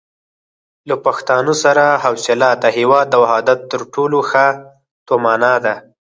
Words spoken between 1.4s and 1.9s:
سره